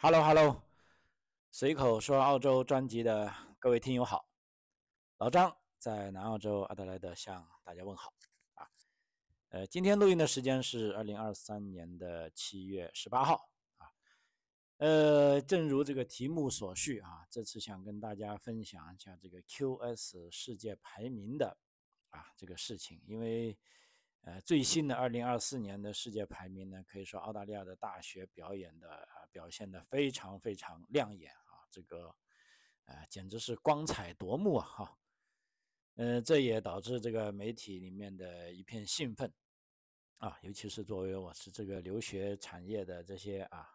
[0.00, 0.62] Hello Hello，
[1.50, 4.28] 随口说澳洲专辑的各位听友好，
[5.16, 8.14] 老张在南澳洲阿德莱德向大家问好
[8.54, 8.70] 啊。
[9.48, 13.90] 呃，今天录音的时间是二零二三年的七月十八号啊。
[14.76, 21.58] 呃，正如这个题目所叙啊，这次想跟大家分享一下这个 QS 世界排名的
[22.10, 23.58] 啊这个事情，因为。
[24.28, 32.14] 呃，最新的二零二四年的世界排名呢，可以说澳大利亚的大学表演的啊表现的非常非常亮眼啊，这个
[32.84, 34.98] 呃简直是光彩夺目啊哈，
[35.94, 39.32] 呃这也导致这个媒体里面的一片兴奋
[40.18, 43.66] 啊，尤其是作为我是这个留学产业的这些啊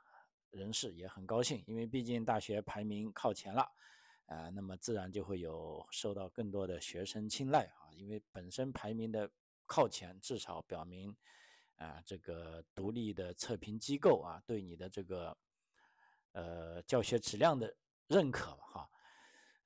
[0.52, 3.67] 人士也很高兴，因为毕竟大学排名靠前了，
[4.27, 9.27] 啊那么自然就会有受到更多的学生青睐啊，因为本身排名的。
[9.66, 11.16] 靠前，至少表明，
[11.76, 15.38] 啊，这个独立的测评机构啊，对你的这个，
[16.34, 17.76] 呃，教学质量的
[18.08, 18.89] 认可哈。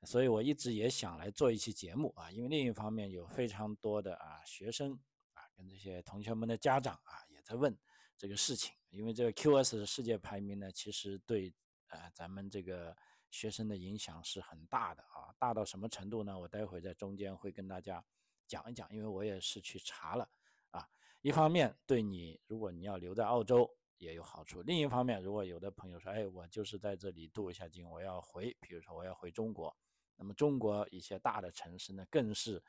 [0.04, 4.94] 所以我一直也想来做一期节目啊，因为另一方面有非常多的啊学生
[5.34, 7.76] 啊，跟这些同学们的家长啊，也在问
[8.16, 8.74] 这个事情。
[8.90, 11.54] 因为这个 QS 的世界排名呢，其实对
[11.88, 12.96] 啊咱们这个
[13.32, 16.40] 学生的影响是很大的啊，大到什么程度呢？
[16.40, 18.04] 我待会在中间会跟大家。
[18.48, 20.28] 讲一讲，因为我也是去查了
[20.72, 20.88] 啊。
[21.22, 29.76] 一方面对你，如果你要留在澳洲也有好处；另一方面，如果有的朋友说，哎，我就是在这里度一下经，我要回，比如说我要回中国，
[30.16, 32.64] 那么中国一些大的城市呢，更是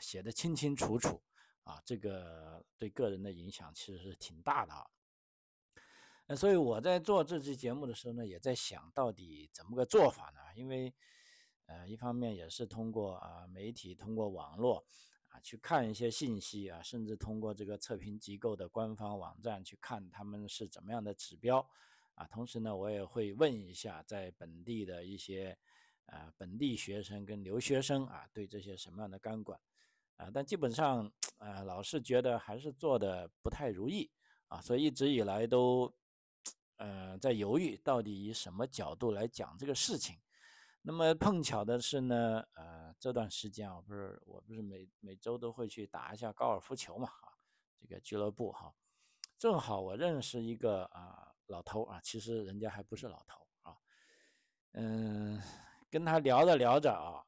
[0.00, 1.20] 写的清清楚楚
[1.64, 1.82] 啊。
[1.84, 4.86] 这个对个人的影响其实是挺大的啊。
[6.26, 10.40] 那所以我在做这期节目的时候呢，也在想到底怎么个做法呢？
[10.54, 10.94] 因为
[11.66, 14.86] 呃，一方面也是通过啊媒体，通过网络。
[15.42, 21.66] 去看一些信息啊，甚至通过这个测评机构的官方网站去看他们是怎么样的指标
[22.14, 22.26] 啊。
[22.26, 25.56] 同时呢，我也会问一下在本地的一些
[26.06, 29.58] 啊本地学生跟留学生啊，对这些什么样的监管
[30.16, 30.30] 啊。
[30.32, 34.10] 但基本上啊，老是觉得还是做的不太如意
[34.48, 35.92] 啊，所以一直以来都
[36.76, 40.16] 呃在犹豫，到底以什么角度来讲这个事情。
[40.88, 47.34] 那么碰巧的是呢，呃，这段时间啊，不是我不是每每周都会去打一下高尔夫球嘛，啊，
[47.80, 48.72] 这个俱乐部哈，
[49.36, 53.76] 正好我认识一个啊老头啊，其实人家还不是老头啊，
[54.74, 55.42] 嗯，
[55.90, 57.26] 跟他聊着聊着啊，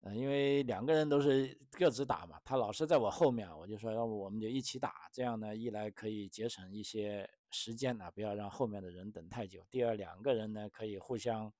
[0.00, 11.52] 嗯，因为两个人都是各自打嘛，他老是在我后面，我就说要不我们就一起打，这样呢，一来可以节省一些时间啊，不要让后面的人等太久；第二，两个人呢可以互相。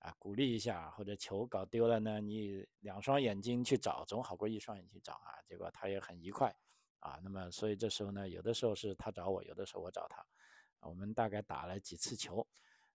[0.00, 5.40] 啊，鼓励一下，或者球搞丢了呢，你两双眼睛去找，总好过一双眼睛找啊。
[5.46, 6.54] 结果他也很愉快
[7.00, 7.20] 啊。
[7.22, 10.24] 那么，所以这时候呢，有的时候是他找我，有的时候我找他。
[10.80, 12.46] 我们大概打了几次球，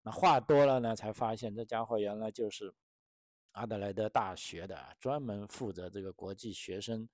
[0.01, 2.73] 那话多了呢，才发现这家伙原来就是
[3.51, 7.07] 阿德莱德大学的，专门负责这个国际学生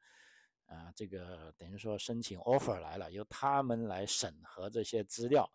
[0.67, 5.51] 啊，这个等于说申请 offer 来了，由他们来审核这些资料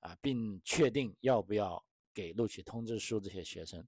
[0.00, 1.80] 啊，并确定要不要。
[2.16, 3.86] 给录取通知书这些学生，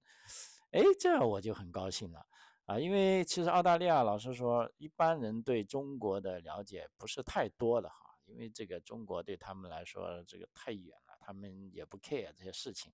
[0.72, 2.26] 哎，这我就很高兴了
[2.66, 2.78] 啊！
[2.78, 12.92] 因为其实澳大利亚老实说，一般人对中国的了解不是太多的哈，因为这个中国对他们来说这个太远了，他们也不 care 这些事情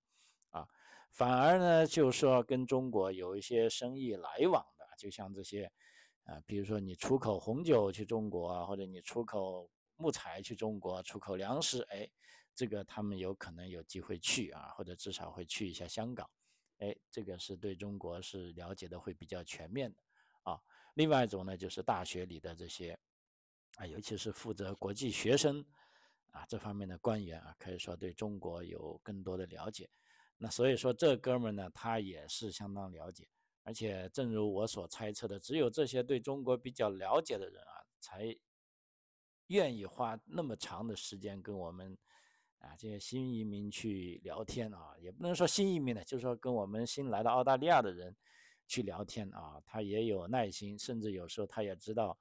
[0.50, 0.64] 啊。
[1.10, 5.68] 反而呢，就是说跟中国有一些生意来往的，就像这些
[6.26, 12.08] 啊，比如说你出口红酒去中国啊，或者你出口木材去中国，出口粮食，哎。
[12.54, 16.30] 这个他们有可能有机会去啊，或者至少会去一下香港，
[16.78, 20.00] 哎，这个是对中国是了解的会比较全面的
[20.44, 20.60] 啊。
[20.94, 22.96] 另外一种呢，就是大学里的这些
[23.76, 25.64] 啊，尤其是负责国际学生
[26.30, 29.90] 啊这方面的官员啊，可以说对中国有更多的了解。
[30.38, 33.28] 那所以说这哥们呢，他也是相当了解，
[33.64, 38.36] 而且正如我所猜测的，只有这些对中国比较了解的人啊，才
[39.48, 41.98] 愿意花那么长的时间跟我们。
[42.64, 48.16] 啊，这些新移民去聊天啊，也不能说新移民的，就是说跟我们新来到澳大利亚的人
[48.66, 52.18] 去聊天啊，他也有耐心，甚至有时候他也知道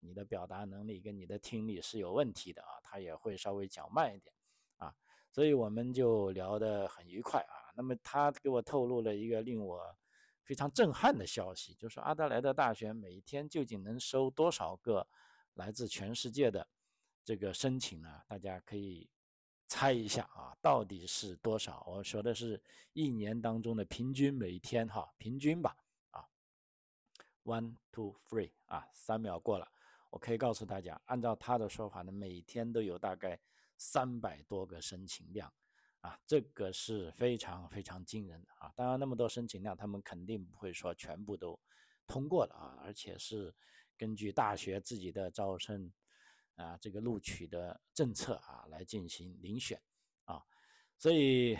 [0.00, 4.34] 你的表达能力跟你的听力是有问题的啊，他也会稍微讲慢一点
[4.76, 4.94] 啊，
[5.32, 7.72] 所以我们就聊得很愉快啊。
[7.74, 9.80] 那么他给我透露了一个令我
[10.42, 15.08] 非常震撼的消息，就是阿德莱德大学每天究竟能收多少个
[15.54, 16.68] 来自全世界的
[17.24, 18.20] 这个申请呢？
[18.28, 19.08] 大家可以。
[19.68, 21.84] 猜一下啊，到底是多少？
[21.86, 22.60] 我说的是
[22.92, 25.76] 一年当中的平均每天哈，平均吧
[26.10, 26.24] 啊
[27.44, 29.68] ，one two three 啊，三秒过了，
[30.10, 33.38] 我可以告诉大家，按照他的说法呢，每天都有大概
[33.76, 35.52] 三百多个申请量
[36.00, 38.72] 啊，这个是非常非常惊人的啊！
[38.76, 41.58] 当然，那么多申请量，他们肯定不会说全部都
[42.06, 43.52] 通过了啊，而且是
[43.98, 45.92] 根据大学自己的招生
[46.56, 49.80] 啊这个录取的政策啊来进行遴选
[50.24, 50.42] 啊，
[50.98, 51.56] 所以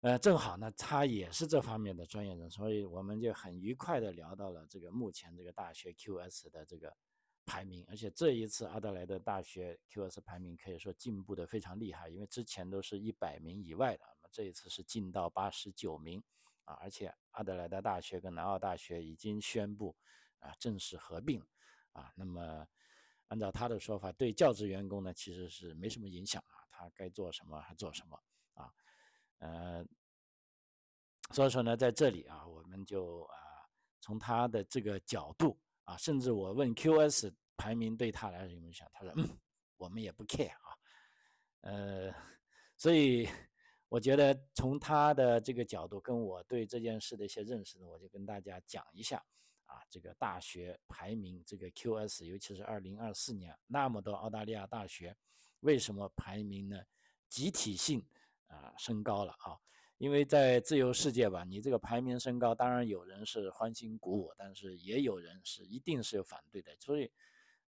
[0.00, 6.96] 呃，正好呢，他也是这方面的专业人，所以我们就很愉快的聊到了这个目前这个大学 QS 的这个。
[7.46, 16.22] 排名，而且这一次阿德莱德大学 QS 排名可以说进步的非常厉害，因为之前都是一百名以外的，那么这一次是进到八十九名
[16.64, 19.96] 啊，而且阿德莱德大学跟南澳大学已经宣布
[20.38, 21.42] 啊正式合并
[21.92, 22.64] 啊，那么
[23.30, 28.16] 按照他的说法，对教职员工呢其实是没什么影响啊，他该做什么还做什么
[28.52, 28.72] 啊，
[29.38, 29.84] 呃，
[31.32, 33.34] 所以说呢，在这里啊，我们就啊
[34.00, 35.58] 从他的这个角度。
[35.84, 39.28] 啊，甚至我问 QS 排名对他来说有没有影响，他说嗯，
[39.76, 40.76] 我们也不 care 啊，
[41.62, 42.14] 呃，
[42.76, 43.28] 所以
[43.88, 49.20] 我觉得从他的这个角度跟我对这件事的一些认识呢，我就跟大家讲一下
[49.70, 55.16] 啊，这个大学排名这个 QS，尤其是二零二四年那么多澳大利亚大学，
[55.60, 56.76] 为什么排名呢
[57.28, 58.04] 集体性
[58.48, 59.56] 啊升高了啊？
[59.98, 66.74] 因为在自由世界吧，你这个排名升高，当然有人是欢欣鼓舞，但是也有人是一定是有反对的。
[66.80, 67.08] 所以，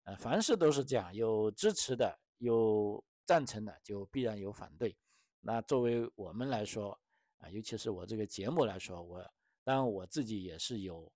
[0.04, 4.96] 呃，凡事都是这样，有支持的，有赞成的，就必然有反对。
[5.40, 6.98] 那作为我们来说，
[7.38, 9.22] 啊，尤其是我这个节目来说，我
[9.62, 11.12] 当然我自己也是有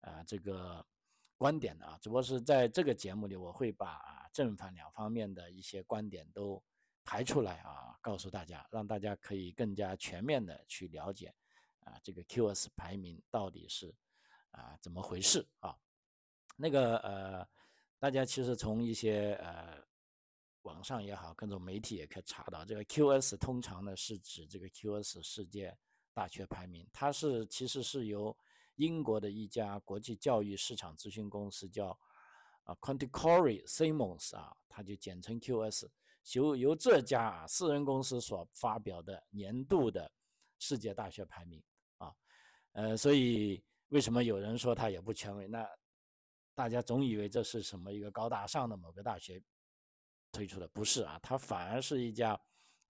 [0.00, 0.84] 啊这个
[1.36, 6.62] 观点的啊，只不过是在这个节目里，我会把正反两方面的一些观点都
[7.04, 7.96] 排出来啊。
[8.00, 11.34] 告诉大家，让大家可以更加全面的去了解
[11.80, 13.94] 啊，这个 QS 排名到底是
[14.50, 15.76] 啊怎么回事啊？
[16.56, 17.48] 那个呃，
[17.98, 19.80] 大家其实从一些呃
[20.62, 25.76] 网上也好，各种媒体也可以查到，这个 QS 通常呢是指这个 QS 世界
[26.12, 28.36] 大学排名，它是其实是由
[28.78, 31.88] 英国的一家国际教育市场咨询公司叫
[32.64, 35.88] 啊 Conticory Simons 啊，它就简称 QS。
[36.34, 40.10] 由由这家私人公司所发表的年度的
[40.58, 41.62] 世界大学排名
[41.96, 42.14] 啊，
[42.72, 45.48] 呃，所以为什么有人说它也不权威？
[45.48, 45.66] 那
[46.54, 49.42] 大家总以为这是什么一个高大上的某个大学
[50.30, 52.38] 推出的，不是啊，它反而是一家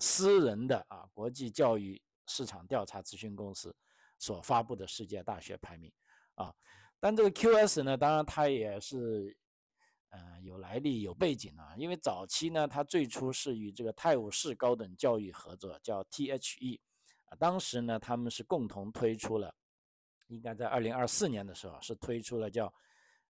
[0.00, 3.74] 私人的啊国际教育市场调查咨询公司
[4.18, 5.92] 所发布的世界大学排名
[6.34, 6.54] 啊。
[7.00, 9.36] 但这个 QS 呢，当然它也是。
[10.10, 11.74] 呃，有来历、有背景啊。
[11.76, 16.80] 因为早期呢，它最初是与这个泰晤士高等教育合作，叫 THE
[17.26, 17.36] 啊。
[17.36, 19.54] 当时呢，他们是共同推出了，
[20.28, 22.72] 应该在二零二四年的时候是推出了叫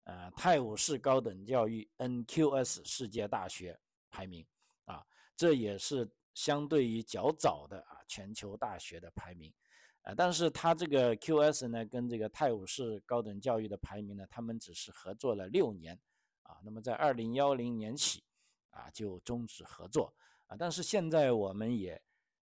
[0.05, 3.81] 呃泰晤士高等教育 NQS 世界大学
[4.11, 4.47] 排名
[4.85, 5.03] 啊。
[5.35, 9.51] 这也是相对于较早的啊全球大学的排名
[10.07, 10.15] 啊。
[10.17, 15.99] 但是它这个 QS 呢，跟这个泰晤士高等教育的排名呢，他们只是合作了六年。
[16.49, 18.23] 啊，那么在二零幺零年起，
[18.71, 20.15] 啊就终止合作
[20.47, 20.55] 啊。
[20.57, 22.01] 但是现在我们也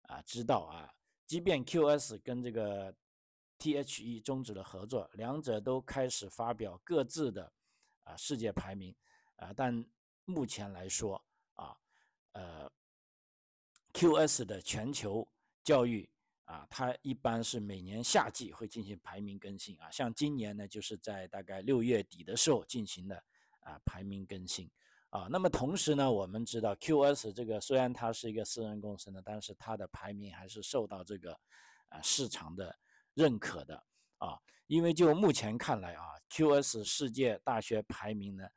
[0.04, 0.90] 啊知道啊，
[1.26, 2.96] 即便 QS 跟这个
[3.58, 7.52] THE 终止了合作，两者都开始发表各自的
[8.06, 8.96] 啊世界排名
[9.36, 9.52] 啊。
[9.54, 9.86] 但
[10.24, 11.22] 目前来说
[11.56, 11.76] 啊，
[12.32, 12.72] 呃
[13.92, 15.28] ，QS 的全球
[15.62, 16.10] 教育
[16.50, 19.90] 啊，它一般是每年夏季会进行排名更新啊。
[19.90, 23.24] 像今年呢，就是在大概六月底的时候进行的。
[23.62, 24.68] 啊，排名更新
[25.10, 31.38] 啊，那么同时呢，我们知道 QS 这个虽然它是一个私人公司呢，但是它的排名还是受到这个
[31.90, 32.74] 啊市场的
[33.14, 33.76] 认可的
[34.18, 38.48] 啊，因为就目前看来啊，QS 世界大学排名呢，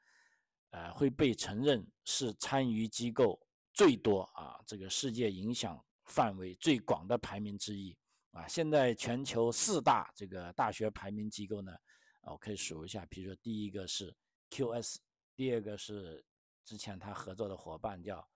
[0.70, 3.38] 呃会被承认是参与机构
[3.74, 7.96] 最多啊，这个世界影响范围最广的排名之一
[8.32, 8.46] 啊。
[8.46, 11.72] 现在全球四大这个大学排名机构呢，
[12.20, 14.14] 啊我可以数一下，比如说第一个是。
[14.54, 14.96] QS，
[15.34, 16.22] 第二个是
[16.62, 18.28] 之前他合作的伙伴叫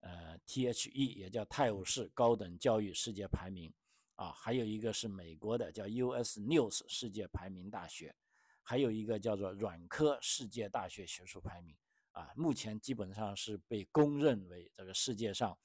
[0.00, 3.72] 呃 THE，也叫泰晤士高等教育世界排名
[4.16, 8.14] 啊，还有一个是美国的叫 US News 世界排名大学，
[8.62, 11.74] 还有一个叫做软科世界大学学术排名
[12.12, 15.58] 啊，目前基本上是被公认为这个世界上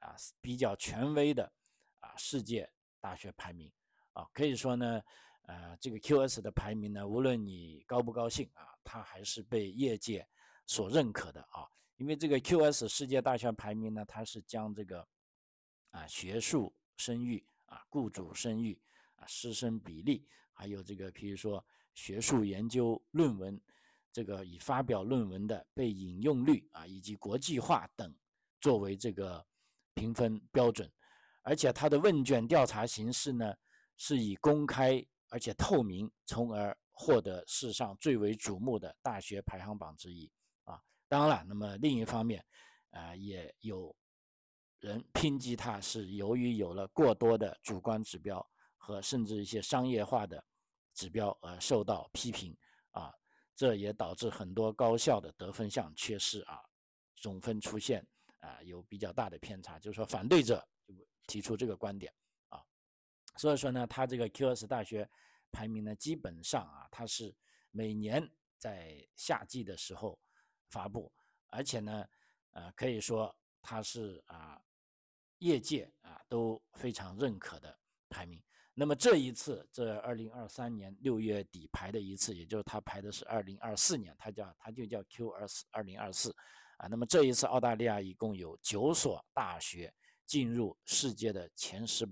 [0.00, 1.50] 啊比较权威的
[2.00, 3.72] 啊世界大学排名
[4.12, 5.00] 啊，可以说呢。
[5.44, 10.24] 呃，这个 QS 的排名呢，无论你高不高兴啊，它还是被业界
[10.64, 11.66] 所认可的啊。
[11.96, 15.04] 因为这个 QS 世界大学排名呢，它是将这个
[15.90, 18.80] 啊学术声誉啊、雇主声誉
[19.16, 21.64] 啊、师生比例，还有这个比如说
[21.94, 23.60] 学术研究论文
[24.12, 28.14] 这个已发表论文的被引用率啊，以及国际化等
[28.60, 29.44] 作为这个
[29.94, 30.90] 评分标准
[31.42, 33.54] 而且它的问卷调查形式呢
[33.96, 40.30] 是以公开而且透明，从而获得世上最为瞩目的大学排行榜之一
[40.64, 40.80] 啊。
[41.08, 42.44] 当然了，那么另一方面，
[42.90, 43.94] 啊，也有
[44.80, 48.44] 人抨击它是由于有了过多的主观指标
[48.76, 50.44] 和甚至一些商业化的
[50.94, 52.56] 指标而受到批评
[52.90, 53.12] 啊。
[53.54, 56.58] 这也导致很多高校的得分项缺失啊，
[57.14, 58.06] 总分出现
[58.40, 60.94] 啊有比较大的偏差，就是说反对者就
[61.26, 62.12] 提出这个观点
[62.48, 62.62] 啊，
[63.36, 65.08] 所以说呢，它这个 QS 大学
[65.52, 67.34] 排名呢，基本上啊，它是
[67.70, 68.28] 每年
[68.58, 70.18] 在夏季的时候
[70.68, 71.12] 发布，
[71.48, 72.06] 而且呢，
[72.50, 74.60] 呃，可以说它是啊，
[75.38, 77.78] 业界啊都非常认可的
[78.08, 78.42] 排名。
[78.72, 86.34] 那么这一次，这二零二三年六月底排的一次，也就是他排的是二零二四年，他叫他就叫 Q 二四二零二四
[86.80, 86.88] 啊。
[86.88, 89.92] 那么这一次澳大利亚一共有九所大学
[90.24, 92.08] 进入世界的前十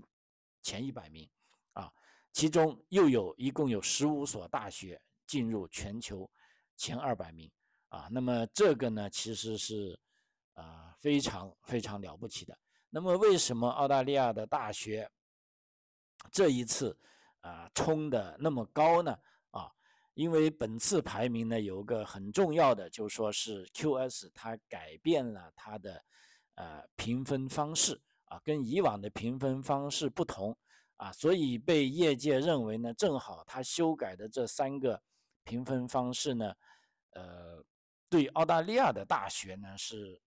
[0.61, 1.27] 前一百名
[1.73, 1.91] 啊，
[2.31, 6.29] 其中又有一共有十五所大学进入全球
[6.77, 7.51] 前二百名
[7.87, 8.07] 啊。
[8.11, 9.99] 那么这个呢，其实是
[10.53, 12.57] 啊非常非常了不起的。
[12.89, 15.09] 那么为什么澳大利亚的大学？
[16.31, 16.95] 这一次
[17.39, 19.17] 啊，冲的那么高呢？
[20.13, 26.03] 因为本次排名呢，有个很重要的，就说是 QS 它改变了它的
[26.55, 30.57] 呃评分方式啊，跟以往的评分方式不同
[30.97, 35.01] 啊，所以被业界认为呢，正好它修改的这三个
[35.45, 36.53] 评分方式呢，
[37.11, 37.63] 呃，
[38.09, 40.21] 对澳大利亚的大学呢是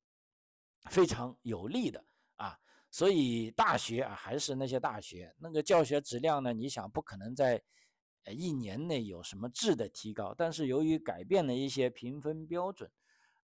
[0.90, 2.02] 非常有利的
[2.36, 2.58] 啊。
[2.90, 6.52] 所以大学啊，还是那些大学，那个教学质量呢？
[6.52, 7.62] 你想不可能在
[8.24, 10.34] 呃一年内有什么质的提高。
[10.36, 12.90] 但是由于改变了一些评分标准，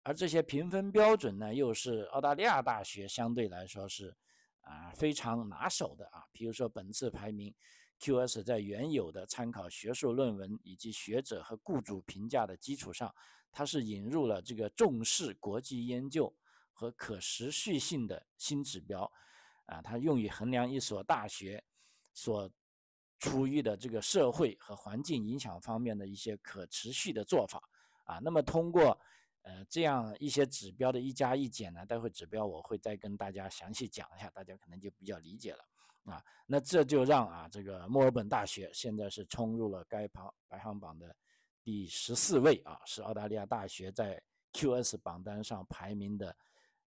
[0.04, 4.16] 而这些评分标准呢，又是澳大利亚大学相对来说是
[4.62, 6.24] 啊非常拿手的啊。
[6.32, 7.54] 比如说本次排名
[8.00, 13.14] ，QS 在原有的参考学术论文以及学者和雇主评价的基础上，
[13.52, 16.34] 它是引入了这个重视国际研究
[16.72, 19.12] 和可持续性的新指标。
[19.66, 21.62] 啊，它用于衡量一所大学
[22.14, 22.50] 所
[23.20, 27.62] 处于的这个社会和环境影响方面的一些可持续的做法
[28.06, 28.20] 啊。
[28.22, 29.00] 那么通过
[29.42, 35.66] 呃这样一些指标的一加一减呢，待会指标我会再跟大家详细讲一下，大家可能就比较理解了
[36.06, 36.24] 啊。
[36.46, 41.16] 那这就让啊这个墨尔本大学现在是冲入了该排排行榜的
[41.64, 44.22] 第十四位啊，是澳大利亚大学在
[44.54, 46.36] QS 榜单上排名的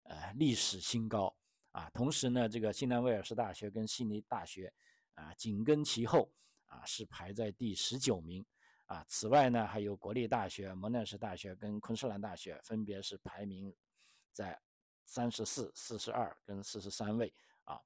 [0.03, 1.35] 呃历史新高。
[1.73, 4.73] 啊，同时呢，这个新南威尔士大学跟悉尼大学
[5.17, 6.33] 啊紧跟其后
[6.67, 8.43] 啊，是排在第十九名
[8.87, 9.05] 啊。
[9.09, 13.75] 此外呢，还有国立大学、蒙纳士大学跟昆士兰大学，分别是排名
[14.33, 14.59] 在
[15.05, 17.79] 三十四、四十二跟四十三位啊。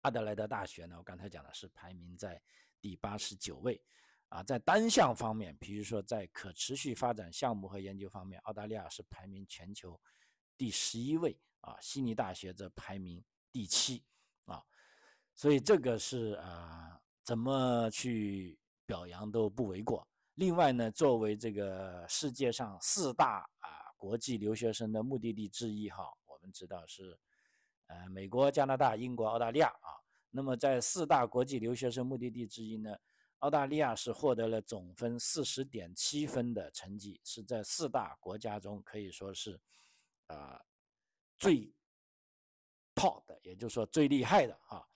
[0.00, 2.42] 阿德莱德大学呢，我刚才讲的是排名在
[2.80, 3.82] 第八十九位
[4.28, 4.42] 啊。
[4.42, 10.00] 在单项方面，比如说在可持续发展项目和研究方面，澳大利亚是排名全球
[10.56, 11.38] 第十一位。
[11.62, 14.04] 啊，悉尼大学则排名第七，
[15.34, 20.06] 所以这个是啊，怎么去表扬都不为过。
[20.34, 27.18] 另外呢，作为这个世界上四大啊国际留学生的目的地之一哈，我们知道是
[27.86, 30.00] 呃美国、加拿大、英国、澳大利亚啊。
[30.30, 32.96] 那么在四大国际留学生目的地之一呢，
[33.40, 39.60] 澳大利亚是获得了总分四十点七分的成绩，是在四大国家中可以说是
[40.26, 40.60] 啊。
[41.38, 41.74] 最
[42.94, 44.86] top 的，也就是说最厉害的啊，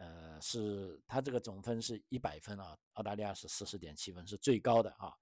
[0.00, 5.12] 呃，是它这个总分是一百分啊，澳大利亚是四十点七分，是最高的啊，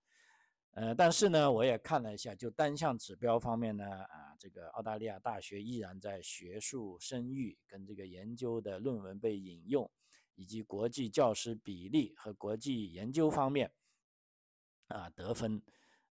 [0.71, 9.91] 呃，但是呢，我也看了一下，就单项指标方面呢，啊，这个澳大利亚大学依然在学术声誉跟这个研究的论文被引用，
[10.37, 13.73] 以及国际教师比例和国际研究方面，
[14.87, 15.61] 啊，得分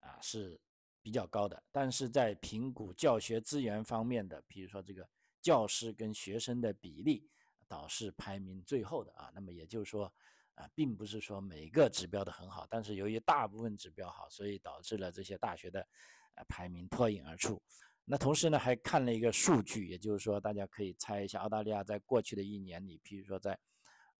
[0.00, 0.60] 啊是。
[1.06, 5.08] 比较高的，但是在评估教学资源方面的，比如说这个
[5.40, 7.30] 教师跟学生的比例，
[7.68, 9.30] 导是排名最后的啊。
[9.34, 10.12] 那么也就是说，
[10.54, 15.86] 啊，并不是说每个指标都很好，但是由于大部分指标好，所以导致了这些大学的
[16.34, 17.62] 呃排名脱颖而出。
[18.04, 23.58] 那同时呢，还看了一个数据，也就是说，大家可以猜一下，澳大利亚在过去的一年里，比如说在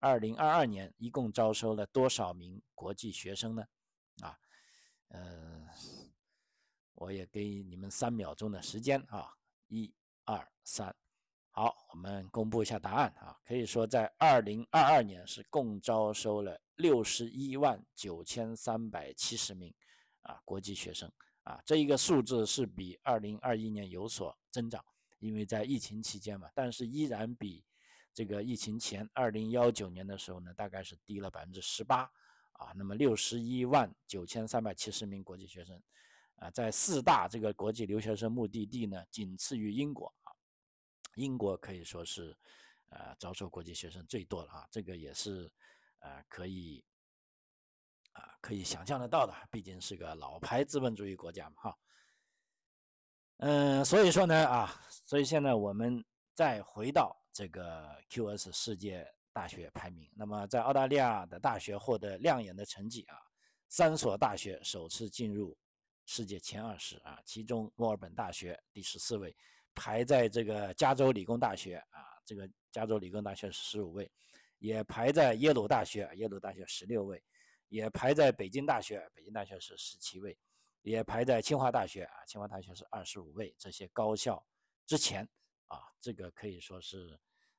[0.00, 3.64] 二零二二年，一共招收了多少名国际学生呢？
[4.20, 4.38] 啊，
[5.08, 5.66] 呃。
[6.98, 9.30] 我也给你们三秒钟的时间啊，
[9.68, 10.96] 一、二、三，
[11.58, 13.34] 好，我们公布一下答案啊。
[13.46, 19.72] 可以说，在二零二二年是共招收了六十一万九千三百七十名
[20.20, 21.10] 啊国际学生
[21.44, 24.84] 啊，这一个数字是比二零二一年有所增长，
[25.18, 27.64] 因为在疫情期间嘛，但是依然比
[28.12, 32.00] 这个疫情前二零幺九年的时候呢，大概是低了百分之十八
[32.52, 32.74] 啊。
[32.76, 35.80] 那么六十一万九千三百七十名国际学生
[36.34, 40.12] 啊，在四大这个国际留学生目的地呢，仅次于英国。
[41.16, 42.34] 英国可以说是
[42.88, 45.52] 呃招收国际学生最多了啊，这个也是
[45.98, 46.82] 呃可以
[48.12, 51.78] 啊可以想象得到的，毕竟是个老牌资本主义国家嘛哈。
[53.38, 57.14] 嗯，所以说呢啊，所以现在我们再回到。
[57.36, 63.18] 这个 QS 世界大学排名，那么在澳大利亚的大学获得亮眼的成绩啊，
[63.68, 65.54] 三所大学首次进入
[66.06, 69.36] 世界前二十啊，其中墨尔本大学第十四位，
[69.76, 74.10] 排在这个加州理工大学啊，这个加州理工大学十五位，
[74.58, 77.22] 也排在耶鲁大学，耶鲁大学十六位，
[77.68, 80.36] 也排在北京大学，北京大学是十七位，
[80.82, 84.44] 也排在清华大学啊，清华大学是二十五位，这些高校
[84.84, 85.28] 之前
[85.68, 87.16] 啊，这个可以说是。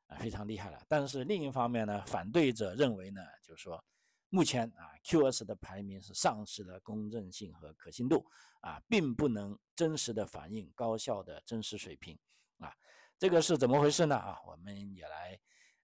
[0.07, 0.81] 啊，非常厉害了。
[0.87, 3.83] 但是另一方面呢，反对者认为呢，就是说，
[4.29, 8.25] 目前啊，QS 的排名是丧失了公正性和可信度，
[8.61, 12.17] 啊，并不能真实的反映高校的真实水平，
[12.59, 12.73] 啊，
[13.17, 14.15] 这个是怎么回事呢？
[14.15, 15.39] 啊，我们也来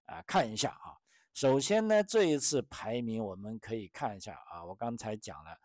[0.06, 0.96] 啊看一下啊。
[1.32, 5.60] 首先呢，这一次排名我们可以看一下啊，我刚才讲了，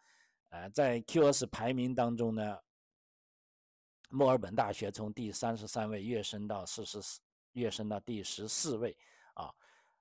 [0.49, 2.57] 呃，在 QS 排名当中呢，
[4.09, 7.19] 墨尔本大学从第三十三位跃升到四十四。
[7.53, 8.95] 跃升到第十四位，
[9.33, 9.51] 啊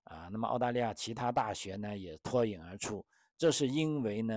[0.09, 3.05] 啊，那么澳大利亚其他大学呢也脱颖而出，
[3.37, 4.35] 这是因为呢，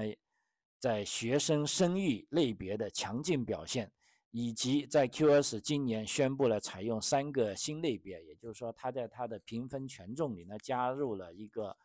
[0.79, 3.89] 在学生生育类别的强劲表现，
[4.31, 11.75] 以及在 QS 今年宣布了采用三个新类别，也就是说，它在它的评分权重里呢加入了一个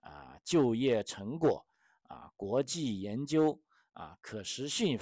[0.00, 1.64] 啊就业成果
[2.08, 3.58] 啊国际研究
[3.94, 5.00] 啊可持续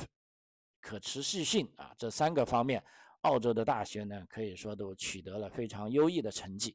[0.80, 2.82] 可持续性啊这三个方面。
[3.22, 6.74] 澳洲的大学呢，可以说都取得了非常优异的成绩。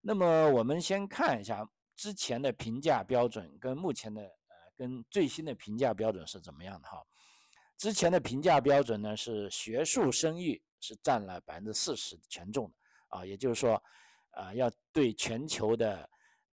[0.00, 7.02] 那么我们先看一下之前的评价标准跟目前的呃跟最新的评价标准是怎么样的哈。
[7.76, 12.74] 之前的评价标准呢是学术声誉是占了百分之四十权重的
[13.08, 13.82] 啊，也就是说
[14.30, 16.08] 啊要对全球的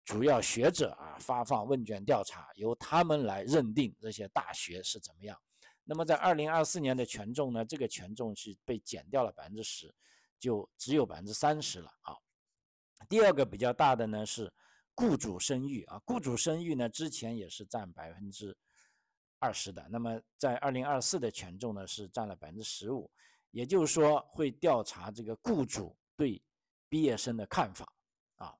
[0.04, 5.36] 主要学者啊发放问卷调查，由他们来认定这些大学是怎么样。
[5.84, 7.64] 那么在二零二四年的权重呢？
[7.64, 9.94] 这个权重是被减掉了百分之十，
[10.38, 12.14] 就只有百分之三十了啊。
[13.08, 14.52] 第二个比较大的呢是
[14.94, 18.56] 雇主声誉啊，雇主声誉呢之前也是占百分之
[19.38, 23.10] 二十的，那么在二零二四的权重呢是占了百分之十五，
[23.50, 26.42] 也就是说会调查这个雇主对
[26.88, 27.86] 毕业生的看法
[28.36, 28.54] 啊。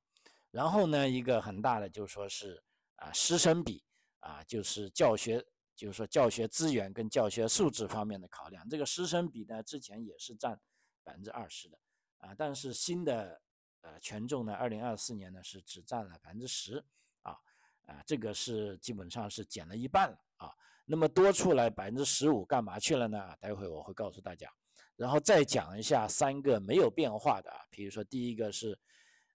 [0.50, 2.62] 然后呢一个很大的就说是
[2.96, 3.82] 啊师生比
[4.20, 5.44] 啊，就是教学。
[5.76, 10.58] 就是说，教学资源跟教学素质方面的考量，这个师生比呢，之前也是占
[11.04, 11.78] 百分之二十的
[12.16, 13.38] 啊，但是新的
[13.86, 16.84] 呃权重呢，二零二四年呢是只占了百分之十
[17.22, 17.38] 啊
[17.86, 20.52] 啊，这个是基本上是减了一半了啊。
[20.84, 23.36] 那么多出来百分之十五干嘛去了呢？
[23.40, 24.52] 待会我会告诉大家。
[24.96, 28.78] 然后再讲一下三个没有变化的啊，比如说第一个是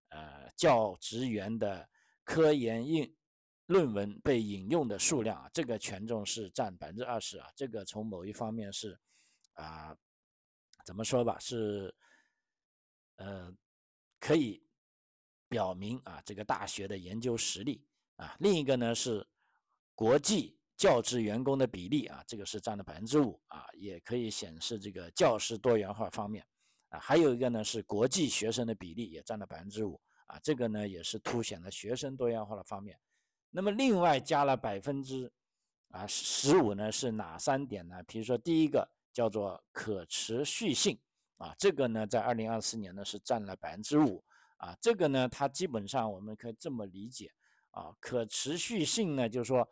[0.10, 1.88] 呃教职员的
[2.24, 3.16] 科研应。
[3.68, 9.00] 论文被引用的数量啊，这个权重是占百分之二十啊，这个从某一方面是
[9.54, 9.96] 啊，
[10.84, 11.96] 怎么说吧，是
[13.16, 13.50] 呃，
[14.22, 14.64] 可以
[15.50, 17.84] 表明啊这个大学的研究实力
[18.16, 18.38] 啊。
[18.40, 19.28] 另一个呢是
[19.96, 26.48] 国际教职员工的比例啊，这个是占了百分之五啊，也可以显示这个教师多元化方面
[26.90, 27.00] 啊。
[27.00, 32.98] 还有一个呢是国际学生的比例也占了百分之五啊，这个呢也是凸显了学生多元化的方面。
[33.50, 35.30] 那么另外加了百分之
[35.90, 38.02] 啊十五呢是哪三点呢？
[38.04, 40.98] 比如说第一个叫做可持续性
[41.42, 44.24] 啊，这个呢在二零二四年呢是占了百分之五
[44.58, 47.32] 啊，这个呢它基本上我们可以这么理解
[47.72, 49.68] 啊，可持续性呢就是说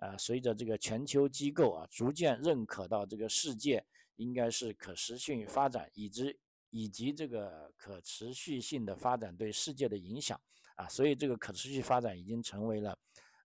[0.00, 3.84] 呃随着这个全球机构啊逐渐认可到这个世界
[4.16, 6.36] 应该是可持续发展，以及
[6.70, 10.40] 以及这个可持续性的发展对世界的影响
[10.74, 12.98] 啊，所以这个可持续发展已经成为了。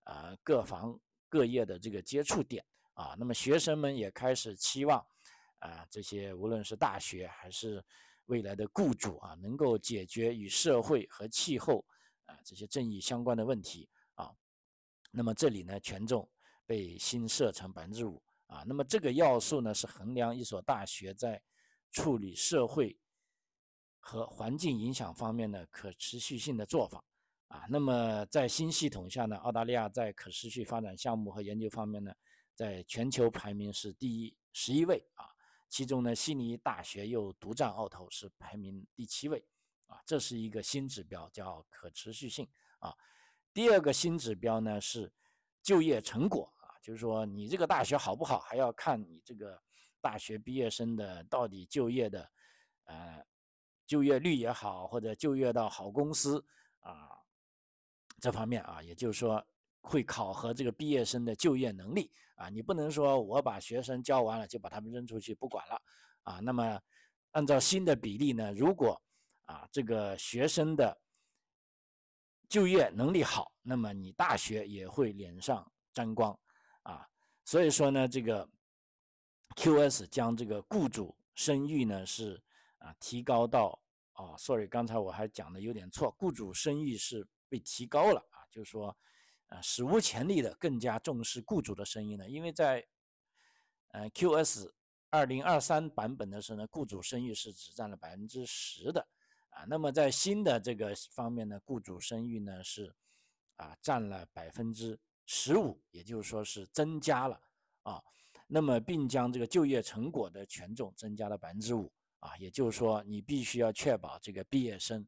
[0.09, 2.63] 啊，各行各业的这个接触点
[2.93, 5.05] 啊，那么学生们也开始期望
[5.59, 7.83] 啊，这些无论是大学还是
[8.25, 11.85] 未来的雇主啊，能够解决与社会和气候
[12.25, 14.31] 啊这些正义相关的问题啊。
[15.11, 16.29] 那么这里呢，权重
[16.65, 18.63] 被新设成百分之五啊。
[18.67, 21.41] 那么这个要素呢，是衡量一所大学在
[21.91, 22.99] 处理社会
[23.99, 27.03] 和环境影响方面的可持续性的做法。
[27.47, 32.13] 啊，那么在新系统下呢，澳大利亚在可持续发展项目和研究方面呢，
[32.53, 35.23] 在全球排名是第一十一位啊，
[35.69, 39.45] 其中呢，悉尼大学又独占鳌头，是排名第七位
[39.87, 42.47] 啊，这是一个新指标，叫可持续性
[42.79, 42.95] 啊。
[43.53, 45.11] 第二个新指标呢是
[45.61, 49.61] 就业成果啊，就是说你这个大学好不好，还要看你这个
[49.99, 52.31] 大学毕业生的到底就业的
[52.85, 53.25] 呃
[53.85, 56.45] 就业率也好，或者就业到好公司
[56.79, 57.09] 啊
[58.21, 59.45] 这方面啊，也就是说
[59.87, 62.49] 会考核这个毕业生的就业能力啊。
[62.49, 65.81] 你不能说我把学生教完了就把他们扔出去不管了
[66.23, 66.39] 啊。
[66.39, 66.79] 那么
[67.31, 69.01] 按照新的比例呢，如果
[69.45, 70.97] 啊这个学生的
[72.49, 76.37] 就业能力好，那么你大学也会脸上沾光
[76.83, 77.07] 啊。
[77.45, 78.47] 所以说呢，这个
[79.55, 82.41] QS 将这个雇主声誉呢是
[82.79, 83.79] 啊提高到
[84.13, 88.95] 啊，sorry，刚才我还讲的有点错，雇主声誉是被提高了啊，就是说
[89.47, 92.85] 啊史无前例的更加重视雇主的声音呢，因为在
[93.89, 94.69] 呃 QS
[95.09, 99.07] 二零二三版本的时候呢，雇主声誉是只占了百分之十的。
[99.49, 102.93] 啊，那么在新的这个方面呢，雇主声誉呢是
[103.55, 107.41] 啊占了百分之十五，也就是说是增加了
[107.83, 108.03] 啊。
[108.45, 115.07] 那么并将这个就业成果的权重增加了百分之五啊，也就是说你必须要确保这个毕业生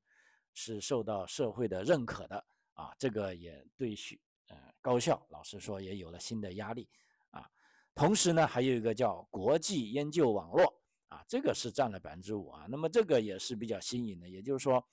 [0.54, 2.92] 是受到社会的认可的啊。
[2.98, 4.18] 这个也对学
[4.50, 6.88] 呃高校老师说也有了新的压力
[7.32, 7.50] 啊。
[7.96, 10.72] 同时呢，还有一个叫国际研究网络。
[11.10, 14.88] 啊，这个是占了百分之五啊，那么这个也是比较新颖的，也就是说，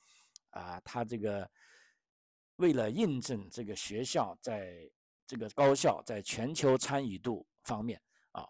[0.48, 1.46] 啊，它这个
[2.56, 4.90] 为了印证这个学校在
[5.26, 8.00] 这个高校在全球参与度方面
[8.32, 8.48] 啊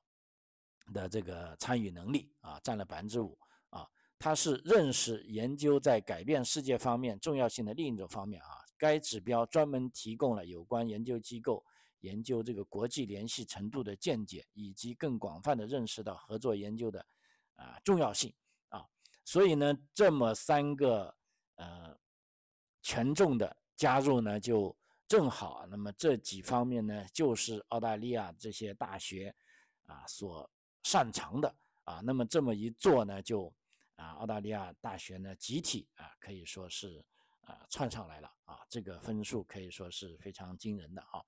[0.95, 3.37] 的这个参与能力啊，占了百分之五
[3.71, 3.85] 啊，
[4.17, 11.65] 它是认识研究在改变世界方面重要性的另一种方面啊，该指标专门提供了有关研究机构
[12.01, 17.07] 研究这个国际联系程度的见解，以及更广泛的认识到合作研究的。
[17.59, 18.31] 啊，重要性
[18.69, 18.87] 啊，
[19.25, 21.17] 所以呢，这么三个
[21.55, 21.99] 呃
[22.83, 24.77] 权重的加入呢，就
[25.09, 25.67] 正好。
[25.71, 29.35] 那么这几方面呢，就是澳大利亚这些大学
[29.87, 30.51] 啊所
[30.83, 32.03] 擅长的啊。
[32.05, 33.51] 那么这么一做呢，就
[33.95, 37.03] 啊，澳大利亚大学呢集体啊可以说是
[37.47, 41.25] 啊窜上来了啊，这个分数可以说是非常惊人的啊。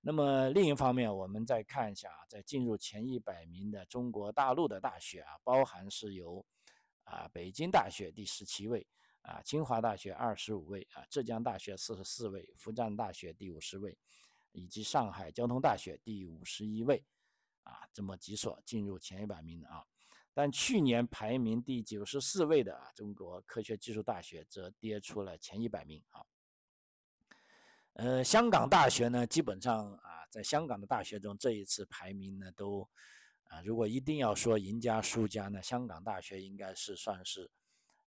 [0.00, 6.44] 那么另一方面，我们再看一下啊，在进入前一百名的中国大陆的大学啊，包含是由
[7.04, 8.86] 啊北京大学第十七位
[9.20, 13.98] 啊，清华大学二十五位啊，浙江大学四十四位，复旦大学第五十位，
[14.52, 17.04] 以及上海交通大学第五十一位
[17.64, 19.84] 啊，这么几所进入前一百名的啊。
[20.32, 26.24] 但去年排名第九十四位的，中国科学技术大学则跌出了前一百名啊。
[27.94, 32.88] 呃，香港大学呢，基本上啊，在香港的大学中，这一次排名呢都
[33.48, 37.50] 啊，如果一定要说赢家输家呢，香港大学应该是算是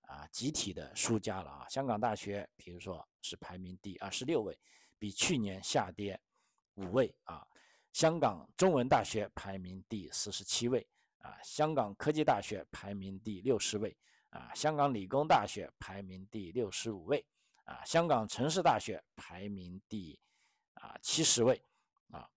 [0.03, 1.69] 啊集体的输家了啊。
[1.69, 4.57] 香港大学，比如说是排名第二十六位，
[4.99, 6.21] 比去年下跌
[6.75, 7.45] 五位啊。
[7.93, 10.87] 香港中文大学排名第四十七位
[11.21, 13.97] 啊，香港科技大学排名第六十位
[14.31, 17.25] 啊，香港理工大学排名第六十五位。
[17.65, 20.19] 啊，香港城市大学排名第
[20.73, 21.63] 啊七十位
[22.11, 22.29] 啊。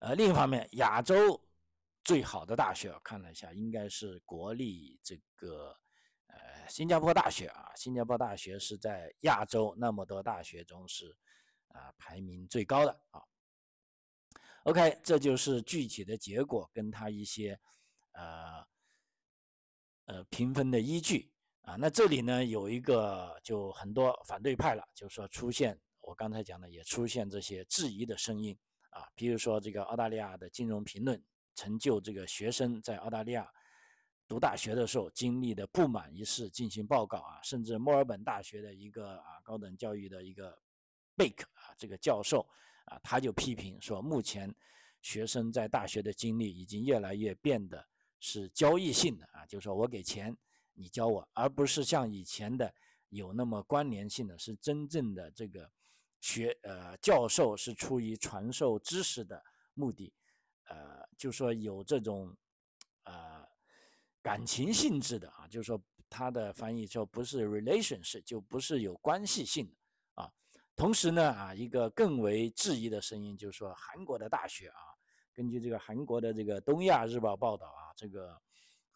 [0.00, 1.40] 呃，另一方面，亚洲
[2.04, 5.74] 最好的大学我，看了一下，应该是国立这个
[6.26, 7.72] 呃新加坡大学啊。
[7.74, 11.16] 新加坡大学是在亚洲那么多大学中是
[11.68, 13.22] 啊排名最高的啊。
[14.66, 17.56] OK，这就是具体的结果跟他一些
[18.14, 18.66] 呃
[20.06, 21.30] 呃评分的依据。
[21.62, 28.58] 啊，那这里呢有一个就很多反对派了，就是说出现我刚才讲的也出现这些质疑的声音
[28.90, 31.20] 啊，比如说这个澳大利亚的金融评论
[31.54, 33.48] 成就这个学生在澳大利亚
[34.26, 40.56] 读大学的时候经历的不满一事进行报告啊，甚至墨尔本大学的一个啊高等教育的一个
[41.16, 42.48] 贝克啊这个教授
[42.86, 44.52] 啊他就批评说，目前
[45.00, 47.86] 学生在大学的经历已经越来越变得
[48.18, 50.36] 是交易性的啊，就是说我给钱。
[50.78, 52.70] 你教我，而不是像以前的
[53.08, 55.72] 有那么关联性的是真正的这个
[56.20, 60.12] 学呃教授是出于传授知识的目的，
[60.64, 62.36] 呃，就说有这种
[63.04, 63.42] 呃
[64.20, 69.76] 感情性质的啊，就是说他的翻译就不是 relations，就不是有关系性的。
[70.76, 74.80] 同时呢啊，一个更为质疑的声音就是说，韩国的大学啊，
[75.32, 78.40] 根据这个韩国的这个东亚日报报道啊，这个。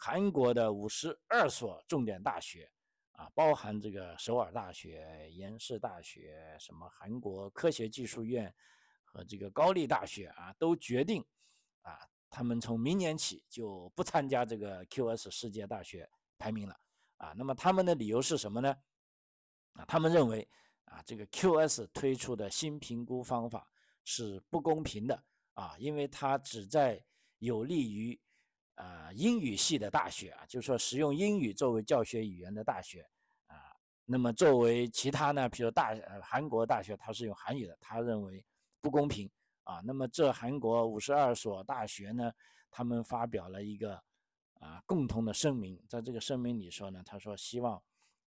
[0.03, 2.67] 韩国的五十二所重点大学
[3.13, 8.51] 啊，包含这个首尔大学、延世大学、什么韩国科学技术院
[9.05, 11.23] 和这个高丽大学啊，都决定
[11.83, 16.75] 啊，他们从明年起就不参加这个 QS 世界大学排名了
[17.19, 17.35] 啊。
[17.37, 18.75] 那么他们的理由是什么呢？
[19.75, 20.49] 啊，他们认为
[20.91, 23.71] 啊，这个 QS 推出的新评估方法
[24.05, 25.25] 是不公平的
[25.55, 27.01] 啊，因为它只在
[27.39, 28.21] 有利于
[28.75, 33.09] 啊英语系的大学啊，就是说使用英语作为教学语言的大学
[33.47, 33.71] 啊。
[34.05, 38.45] 那么作为其他呢，比如大呃韩国大学，它是用韩语的，他认为
[38.81, 39.31] 不公平
[39.63, 39.81] 啊。
[39.85, 42.33] 那么这韩国五十二所大学呢，
[42.69, 43.95] 他们发表了一个
[44.55, 47.81] 啊共同的声明，在这个声明里说呢，他说希望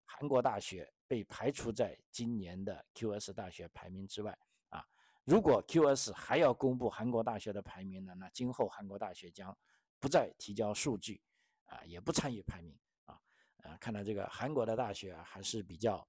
[0.04, 0.88] 韩国大学。
[1.12, 4.34] 被排除在今年的 QS 大学排名之外
[4.70, 4.82] 啊！
[5.24, 8.14] 如果 QS 还要公布韩国大学的排名呢？
[8.14, 9.54] 那今后韩国大学将
[10.00, 11.20] 不再提交数据
[11.66, 13.20] 啊，也不参与排名啊！
[13.58, 16.08] 啊，看来这个韩国的大学啊还是比较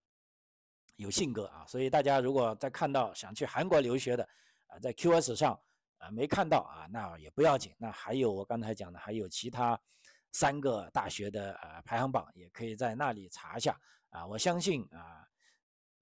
[0.96, 4.24] 有性格啊，所以大家如果在看到想去韩国留学的
[4.68, 5.60] 啊，在 QS 上
[5.98, 9.78] 啊没看到啊，那也不要紧，那还有我刚才讲的还有其他
[10.34, 13.80] 三个大学的呃排行榜，也可以在那里查一下。
[14.10, 15.26] 啊，我相信啊，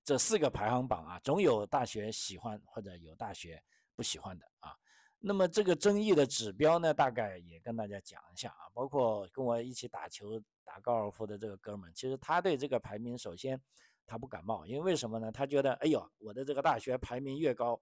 [0.04, 3.64] 这四个排行榜啊，总有大学喜欢或者有大学
[3.96, 4.76] 不喜欢的啊。
[5.20, 8.68] 那么这个争议的指标呢，大概也跟大家讲一下啊。
[8.74, 13.62] 包括跟我一起打球、打高尔夫的这个哥们，其实他对这个排名，首先
[14.06, 15.32] 他不感冒，因为为什么呢？
[15.32, 17.80] 他觉得，哎呦，我的这个大学排名越高，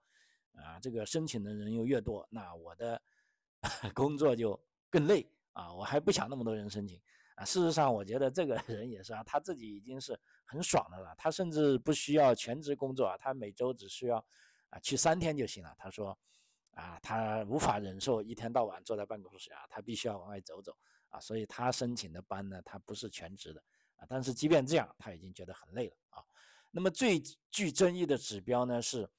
[0.54, 3.02] 啊，这个申请的人又越多，那我的
[3.96, 4.60] 工作就
[4.90, 5.26] 更累
[5.60, 7.00] 啊，我还不想那么多人申请。
[7.36, 14.18] 啊，事实上，我觉得这个 人也是啊，他自己已经是很爽的了，他甚至不需要全职工作啊，他每周只需要
[14.70, 15.74] 啊去三天就行了。
[15.78, 16.18] 他说，
[16.72, 20.76] 啊，他无法忍受一天到晚坐在办公室啊，他必须要往外走走
[21.10, 23.64] 啊，所以他申请的班呢，他不是全职的
[23.96, 24.06] 啊。
[24.10, 26.24] 但是即便这样，他已经觉得很累了啊。
[26.72, 29.10] 那么最具争议的指标呢是，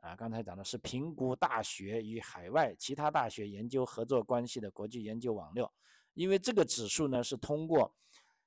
[0.00, 5.72] 啊，刚才讲的是评估大学与海外其他大学研究合作关系的国际研究网络。
[6.14, 7.94] 因为这个指数呢，是通过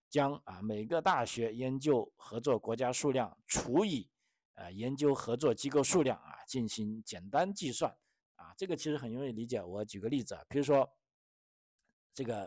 [0.10, 4.10] 将啊每个大学研究合作国家数量除以
[4.56, 7.96] 呃研究合作机构数量啊进行简单计算
[8.36, 9.62] 啊，这个其实很容易理解。
[9.62, 10.88] 我举个例子啊，比如说
[12.13, 12.46] 这个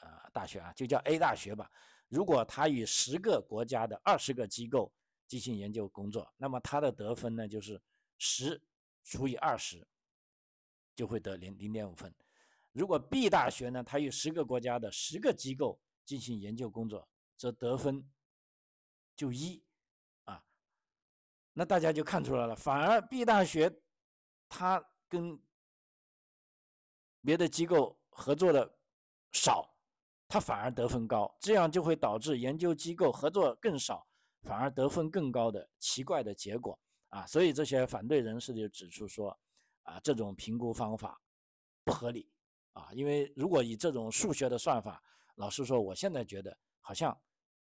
[0.00, 1.70] 呃大学啊，就叫 A 大学吧，
[2.08, 4.92] 如果它与十个国家的二十个机构
[5.26, 7.80] 进行研究工作，那么它的得分呢就是
[8.18, 8.60] 十
[9.02, 9.86] 除以二十，
[10.94, 12.14] 就会得零零点五分。
[12.72, 18.08] 如果 B 大学呢，它与十个国家的十个机构进行研究工作，则得分
[19.16, 19.62] 就一
[20.24, 20.44] 啊。
[21.52, 23.80] 那大家就看出来了，反而 B 大学
[24.48, 25.40] 它跟
[27.22, 28.78] 别的机构合作的
[29.32, 29.74] 少，
[30.28, 34.06] 它反而得分高，这样就会导致研究机构合作更少，
[34.42, 36.78] 反而得分更高的奇怪的结果
[37.08, 37.26] 啊。
[37.26, 39.38] 所以这些反对人士就指出说，
[39.82, 41.20] 啊，这种评估方法
[41.84, 42.30] 不合理。
[42.74, 45.02] 啊，因为如果以这种数学的算法，
[45.34, 47.18] 老实说，我现在觉得好像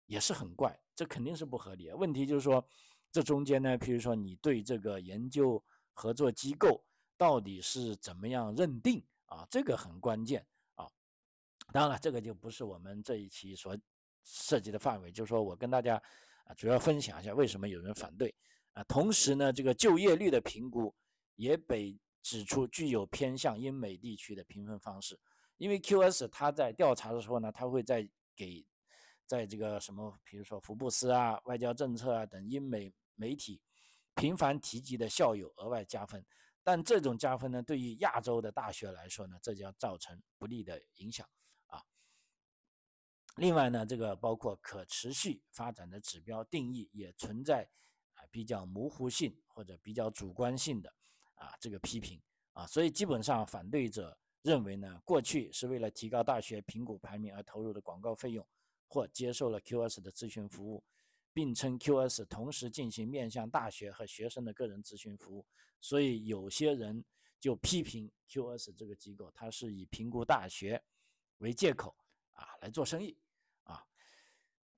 [0.05, 1.91] 也是很怪，这肯定是不合理。
[1.93, 2.63] 问题就是说，
[3.11, 6.85] 这中间呢，比如说你对这个研究合作机构
[7.17, 10.87] 到底是怎么样认定啊，这个很关键啊。
[11.73, 13.75] 当然了，这个就不是我们这一期所
[14.25, 15.97] 涉及的范围，就是说我跟大家
[16.45, 18.35] 啊主要分享一下为什么有人反对
[18.85, 20.95] 同时呢，这个就业率的评估
[21.37, 21.99] 也被。
[22.21, 25.19] 指出具有偏向英美地区的评分方式，
[25.57, 28.67] 因为 QS 它在调查的时候呢，它会在给
[29.25, 33.63] 在这个什么，比如说福布斯啊、外交政策啊等英美媒体
[34.15, 36.23] 频繁提及的校友额外加分，
[36.63, 41.27] 但这种加分呢，对于亚洲的大学来说呢，这将造成不利的影响
[41.69, 41.83] 啊。
[43.37, 47.67] 另外呢，这个包括可持续发展的指标定义也存在
[48.31, 50.93] 比较模糊性或者比较主观性的。
[51.35, 52.21] 啊，这个批评
[52.53, 58.45] 啊，所以基本上反对者认为呢，过去是为了提高大学评估排名而投入的广告费用，
[58.89, 60.83] 或接受了 QS 的咨询服务，
[61.33, 65.47] 并称 QS 同时进行面向大学和学生的个人咨询服务，
[65.81, 67.05] 所以有些人
[67.39, 70.83] 就批评 QS 这个机构，它是以评估大学
[71.39, 71.95] 为借口
[72.33, 73.17] 啊来做生意。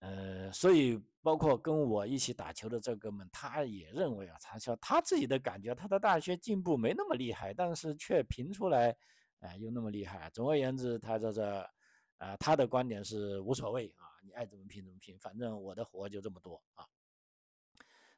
[0.00, 8.96] 呃，所以包括跟我一起打球的这哥们，他也认为啊，他说他自己的感觉，他的大学进步没那么厉害，但是却评出来，
[9.40, 10.30] 哎，又那么厉害。
[10.30, 11.70] 总而言之，他这这，
[12.16, 16.86] 啊，他的观点是无所谓啊，你爱怎么评怎么评，反正我的活就这么多啊。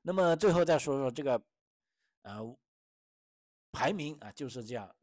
[0.03, 1.43] 那么最后再说说这个，
[2.23, 2.57] 呃，
[3.73, 4.95] 排名啊，就是这样，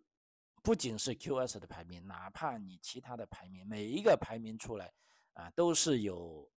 [0.64, 4.94] 不仅是 QS 的排名，哪怕你其他的排名，每一个排名出来
[5.34, 6.50] 啊，都是有。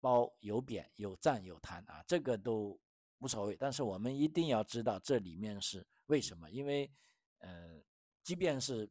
[0.00, 2.78] 包有贬有赞有弹啊，这个都
[3.18, 3.56] 无所谓。
[3.56, 6.90] 但是我们一定要知道这里面是为什么，因为，
[7.38, 7.80] 呃，
[8.22, 8.88] 即便是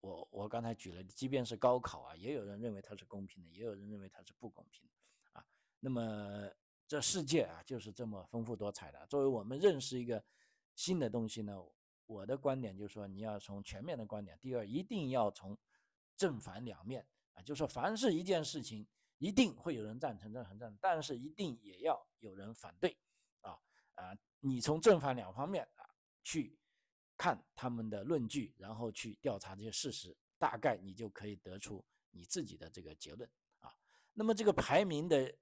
[0.00, 5.44] 我我刚才举了，即便是高考啊，也有人认为它是公平的，也有人认为它是不公平的啊。
[5.80, 6.50] 那么
[6.86, 9.06] 这世界啊，就是这么丰富多彩的。
[9.06, 10.22] 作为我们认识一个
[10.74, 11.58] 新的东西呢，
[12.06, 14.38] 我的观点就是说，你要从全面的观点。
[14.38, 15.56] 第二，一定要从
[16.16, 18.86] 正反两面啊，就是说，凡是一件事情，
[19.24, 22.96] 一定会有人赞成、赞成、赞成，但是一定也要有人反对
[23.40, 23.58] 啊
[23.94, 24.16] 啊！
[24.40, 25.88] 你从正反两方面啊
[26.22, 26.58] 去
[27.16, 33.28] 看他们的论据，然后去调查这些事实，大概你就可以得出你自己的这个结论
[33.60, 33.74] 啊。
[34.12, 35.34] 那么这个排名的。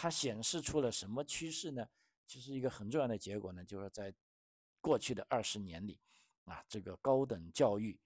[0.00, 1.84] 它显示出了什么趋势呢？
[2.24, 4.14] 其实一个很重要的结果呢，就是在
[4.80, 5.98] 过去的二十年里，
[6.44, 7.98] 啊，这个高等教育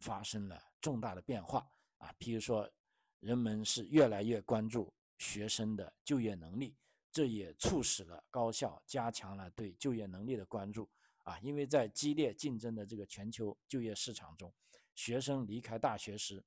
[0.00, 1.66] 发生了重大的变化
[1.96, 2.14] 啊。
[2.18, 2.70] 譬如说，
[3.20, 6.76] 人们是越来越关注学生的就业能力，
[7.10, 10.88] 这也促使了高校加强了对就业能力的关注
[11.24, 11.38] 啊。
[11.40, 14.52] 因为在激烈竞争的这个全球就业市场中，
[14.94, 16.42] 学生离开大学时，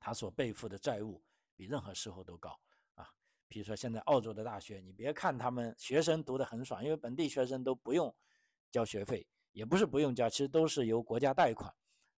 [0.00, 1.22] 他所背负的债务
[1.54, 2.58] 比任何时候都高
[2.94, 3.08] 啊。
[3.46, 8.14] 比如说，现在澳洲的大学，你别看他们学生读得很爽，因为本地学生都不用
[8.70, 11.72] 交学费，也不是不用交，其实都是由国家贷款。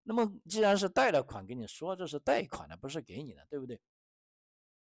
[0.08, 3.78] 那么既然是贷了款，跟你说这是贷款的，不是给你的，对不对？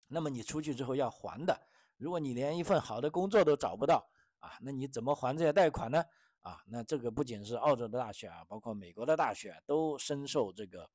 [0.05, 1.59] 那么你出去之后要还的，
[1.97, 4.07] 如果你连一份好的工作都找不到
[4.37, 6.05] 啊，那你怎么还这些贷款呢？
[6.41, 10.87] 啊，那这个不仅是澳洲的大学啊，包括美国的大学都深受这个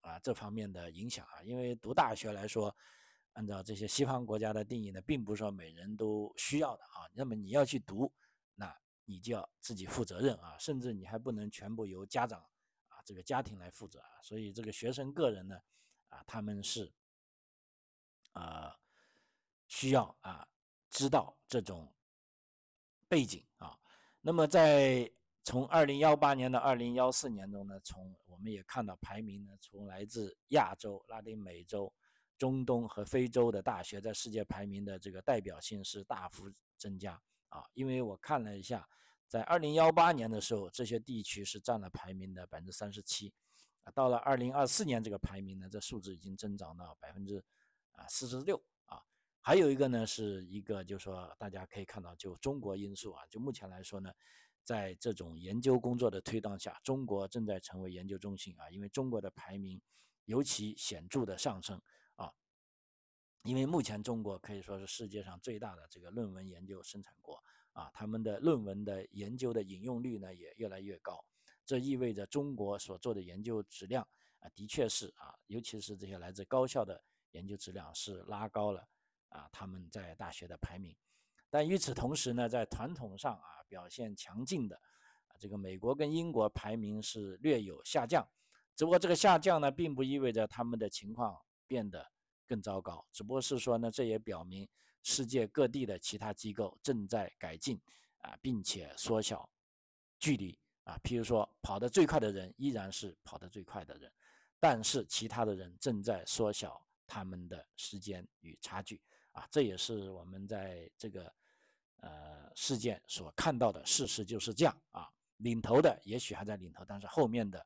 [0.00, 2.72] 啊这方面的影响啊，因为读大学来说。
[3.34, 7.08] 按照这些西方国家的定义呢，并不是说每人都需要的啊。
[7.14, 8.12] 那么你要去读，
[8.54, 12.44] 那你就要自己负责任啊，甚至你还不能全部由家长
[13.04, 14.20] 这个家庭来负责啊。
[14.22, 15.60] 所以这个学生个人呢，
[16.08, 16.92] 啊他们是
[18.32, 18.76] 啊
[19.68, 20.46] 需要啊
[20.90, 21.92] 知道这种
[23.08, 23.78] 背景啊。
[24.20, 25.10] 那么在
[25.42, 31.92] 从二零幺八年到二零幺四年中呢，从我们也看到排名呢，从来自亚洲、拉丁美洲。
[32.38, 37.12] 中东和非洲的大学在世界排名的这个代表性是大幅增加
[37.50, 38.88] 啊，因为我看了一下，
[39.32, 43.32] 在二零幺八年的时候，这些地区是占了排名的百分之三十七，
[43.82, 47.42] 啊，到了二零二四年这个排名呢，这数字已经增长到百分之
[47.92, 49.00] 啊四十六啊。
[49.40, 54.12] 还有一个呢，是一个就是说大家可以看到，就中国因素啊，就目前来说呢，
[54.62, 59.80] 在这种研究工作的推动下，中国正在成为研究中心啊，因为中国的排名
[60.26, 61.80] 尤其显著的上升
[62.16, 62.30] 啊。
[63.44, 67.42] 因为目前中国可以说是世界上最大的这个论文研究生产国
[67.72, 71.24] 啊，他们的论文的研究的引用率呢也越来越高，
[71.64, 74.06] 这意味着中国所做的研究质量
[74.38, 78.86] 啊，的确是啊，尤其是这些来自高校的研究质量是拉高了
[79.28, 80.96] 啊，他们在大学的排名。
[81.50, 84.76] 但与此同时呢，在传统上啊表现强劲的
[85.26, 88.26] 啊这个美国跟英国排名是略有下降，
[88.76, 92.06] 只不过这个下降呢，并不意味着他们的情况变得。
[92.44, 94.68] 更糟糕，只不过是说呢，这也表明
[95.02, 97.80] 世界各地的其他机构正在改进
[98.18, 99.48] 啊，并且缩小
[100.18, 100.98] 距离啊。
[101.02, 104.12] 譬如说，跑得最快的人依然是跑得最快的人，
[104.60, 109.00] 但是其他的人正在缩小他们的时间与差距
[109.32, 109.46] 啊。
[109.50, 111.34] 这也是我们在这个
[111.96, 115.08] 呃事件所看到的事实就是这样啊。
[115.38, 117.58] 领头的也许还在领头，但是后面的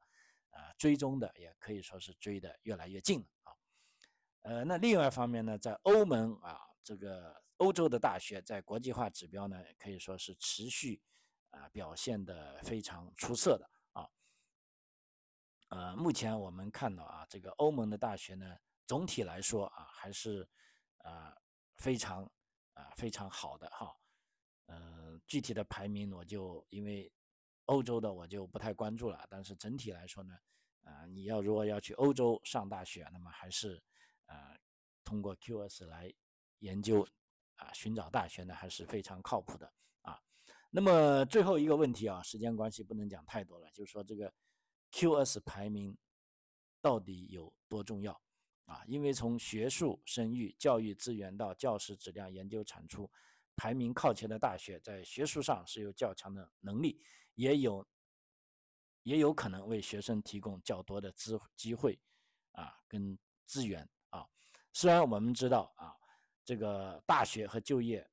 [0.53, 3.53] 呃追踪的也可以说是追得越来越近了啊。
[4.41, 11.03] 呃，那另外一方面呢，在欧盟啊，这个欧洲的大学在国际化指标呢，可以说是持续
[11.51, 14.09] 啊表现的非常出色的啊。
[15.71, 20.49] 呃，目前我们看到啊，这个欧盟的大学呢，总体来说啊，还是
[20.99, 21.37] 啊
[21.75, 22.23] 非常
[22.75, 23.93] 啊非常好的哈。
[24.67, 27.13] 嗯，具体的排名我就因为
[27.65, 30.39] 欧洲的我就不太关注了，但是整体来说呢，
[30.85, 33.83] 啊，你要如果要去欧洲上大学，那么还是。
[34.27, 34.57] 啊，
[35.05, 36.13] 通过 QS 来
[36.61, 37.07] 研究
[37.57, 40.21] 啊，寻找大学呢还是非常靠谱的啊。
[40.71, 44.33] 那么最后一个问题啊，时间关系不能讲太多了，就是说这个
[44.93, 45.97] QS 排名
[46.81, 48.13] 到底有多重要
[48.67, 48.83] 啊？
[48.87, 53.11] 因为从学术、声誉、教育资源到教师质量、研究产出，
[53.57, 57.01] 排名靠前的大学在学术上是有较强的能力，
[57.35, 57.87] 也有
[59.03, 61.99] 也有可能为学生提供较多的资机会
[62.53, 64.27] 啊，跟资源啊。
[64.73, 65.95] 虽然我们知道啊，
[66.47, 68.09] 这个大学和就业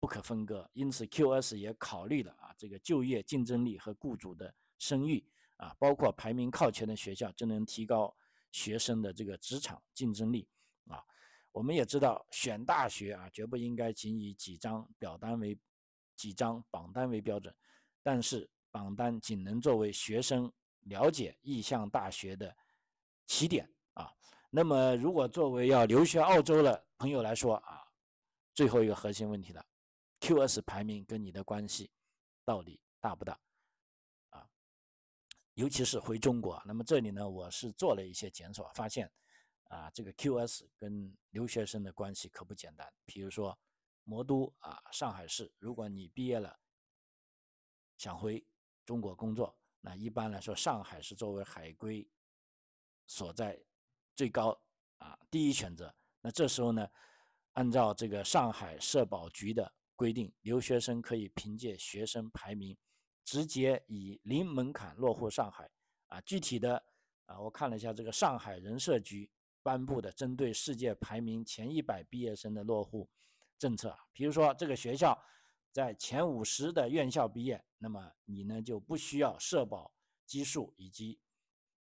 [0.00, 5.24] 不可分割，因此 QS 也考虑了啊这个就业竞争力和雇主的声誉
[5.58, 8.12] 啊，包括排名靠前的学校就能提高
[8.50, 10.48] 学生的这个职场竞争力
[10.88, 11.00] 啊。
[11.52, 15.56] 我们也知道选大学啊，绝不应该仅以几张表单为
[16.16, 17.54] 几张榜单为标准，
[18.02, 22.56] 但是榜单仅能作为学生了解意向大学的
[23.28, 23.70] 起点。
[24.54, 27.88] 那么，如果作为要留学澳洲的朋友来说啊，
[28.52, 29.64] 最后一个核心问题了
[30.20, 31.90] ，QS 排名跟你的关系
[32.44, 33.40] 到底大不大
[34.28, 34.46] 啊？
[35.54, 39.10] 尤其是回中国，那么这里呢，我是做了一些检索，发现
[39.70, 42.92] 啊，这个 QS 跟留学生的关系可不简单。
[43.06, 43.58] 比如说，
[44.04, 46.60] 魔都啊，上海市，如果你毕业了
[47.96, 48.46] 想回
[48.84, 52.06] 中国工作，那一般来说，上海是作为海归
[53.06, 53.58] 所在。
[54.22, 54.56] 最高
[54.98, 55.92] 啊，第一选择。
[56.20, 56.88] 那这时候呢，
[57.54, 62.78] 按照这个上海社保局的规定，留学生可以凭借学生排名，
[63.24, 65.68] 直接以零门槛落户上海。
[66.06, 66.80] 啊，具体的
[67.26, 69.28] 啊，我看了一下这个上海人社局
[69.60, 73.10] 颁布的针对世界排名前一百毕业生的落户
[73.58, 73.98] 政策。
[74.12, 75.20] 比如说，这个学校
[75.72, 79.92] 在前五十的院校毕业，那么你呢就不需要社保
[80.24, 81.18] 基数以及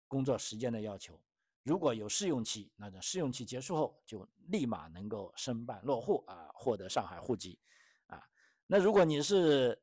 [0.07, 1.21] 工作时间的要求。
[1.63, 7.59] 如果有试用期，那这试用期结束后就立马能够申办落户啊，获得上海户籍
[8.07, 8.19] 啊。
[8.67, 9.79] 那如果你是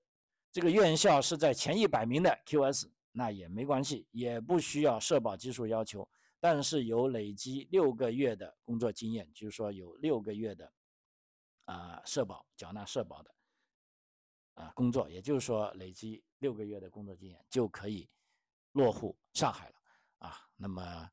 [0.51, 6.09] 这个院校是在前一百名的 QS，那也没关系，也不需要社保基数要求，
[6.39, 10.73] 但是有累积六个月的工作经验，就是说有六个月的
[11.65, 13.31] 啊社保缴纳社保的
[14.55, 18.09] 啊工作，也就是说累积六个月的工作经验就可以
[18.71, 19.75] 落户上海了
[20.17, 20.41] 啊。
[20.55, 21.07] 那么。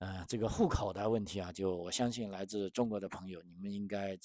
[0.00, 4.18] 呃，这个户口的问题啊，就我相信来自中国的朋友，你们应该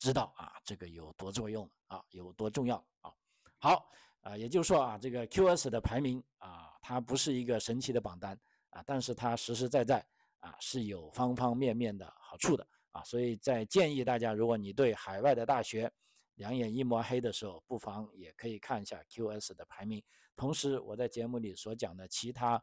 [0.00, 3.12] 知道啊，这个有多作用啊，有多重要啊。
[3.56, 3.88] 好
[4.22, 8.36] 啊，也就是说啊，这个 QS 的排名啊，它不是一个神奇的榜单
[8.70, 10.04] 啊，但是它实实在在
[10.40, 13.04] 啊是有方方面面的好处的啊。
[13.04, 15.88] 所以在建议大家，如果你对海外的大学
[16.34, 20.02] 两眼一抹黑的时候，不妨也可以看一下 QS 的排名。
[20.34, 22.60] 同时，我在节目里所讲的其他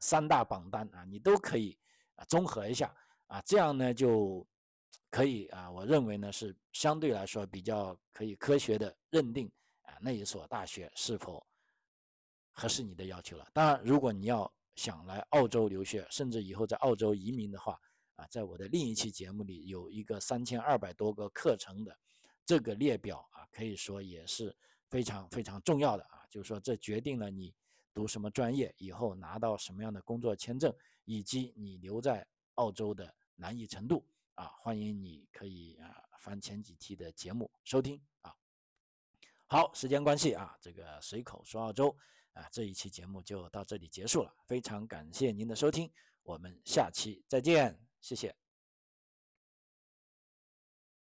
[0.00, 1.78] 三大榜单啊，你都可以。
[2.16, 2.94] 啊，综合一下
[3.26, 4.46] 啊，这样呢就
[5.10, 9.50] 可以啊，我认为呢是相对来说比较可以科学的认定
[9.82, 11.44] 啊那一所大学是否
[12.52, 13.46] 合适你的要求了。
[13.52, 17.78] 当然，如果你要想来澳洲留学，甚至以后在澳洲移民的话
[18.16, 21.96] 啊，在我的另一期节目里有一个三千二百多个课程的
[22.44, 24.56] 这个列表啊，可以说也是
[24.88, 27.52] 非常非常重要的啊，就是说这决定了你
[27.94, 30.74] 读什么专业，以后拿到什么样的工作签证。
[31.06, 34.02] 以及你留在澳洲的难易程度
[34.36, 38.34] 啊，欢迎你可以啊翻前几期的节目收听啊。
[39.46, 41.94] 好，时间关系啊，这个随口说澳洲
[42.32, 45.92] 啊这一期节目就到这里结束了，非常感谢您的收听，
[46.22, 48.43] 我们下期再见，谢谢。